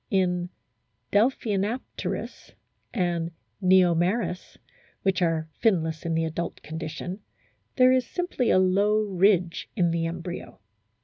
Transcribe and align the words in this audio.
* 0.05 0.09
In 0.09 0.49
Delphinapterus 1.13 2.53
and 2.91 3.29
JVeomeris, 3.61 4.57
which 5.03 5.21
are 5.21 5.47
finless 5.63 6.07
in 6.07 6.15
the 6.15 6.25
adult 6.25 6.63
condition, 6.63 7.19
there 7.75 7.91
is 7.91 8.07
simply 8.07 8.49
a 8.49 8.57
low 8.57 9.03
ridge 9.03 9.69
in 9.75 9.91
the 9.91 10.07
embryo. 10.07 10.59